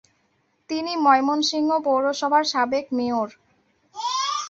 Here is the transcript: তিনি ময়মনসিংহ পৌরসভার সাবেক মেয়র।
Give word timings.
তিনি 0.69 0.91
ময়মনসিংহ 1.05 1.69
পৌরসভার 1.87 2.43
সাবেক 2.53 2.85
মেয়র। 2.97 3.29